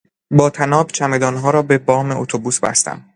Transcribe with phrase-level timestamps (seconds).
[0.31, 3.05] با طناب چمدانها را به بام اتوبوس بستم.